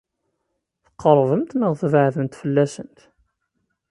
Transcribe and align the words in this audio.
Tqeṛbemt 0.85 1.51
neɣ 1.59 1.73
tbeɛdemt 1.81 2.37
fell-asent? 2.41 2.99